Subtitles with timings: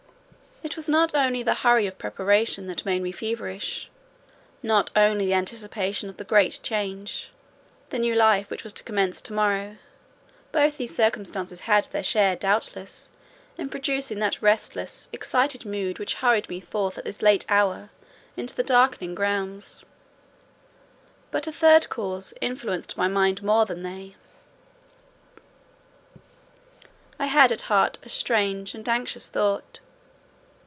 [0.63, 3.89] It was not only the hurry of preparation that made me feverish;
[4.61, 9.33] not only the anticipation of the great change—the new life which was to commence to
[9.33, 9.77] morrow:
[10.51, 13.09] both these circumstances had their share, doubtless,
[13.57, 17.89] in producing that restless, excited mood which hurried me forth at this late hour
[18.37, 19.83] into the darkening grounds:
[21.31, 24.15] but a third cause influenced my mind more than they.
[27.17, 29.79] I had at heart a strange and anxious thought.